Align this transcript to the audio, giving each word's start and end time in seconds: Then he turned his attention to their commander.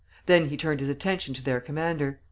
Then 0.25 0.45
he 0.47 0.57
turned 0.57 0.79
his 0.79 0.89
attention 0.89 1.35
to 1.35 1.43
their 1.43 1.61
commander. 1.61 2.19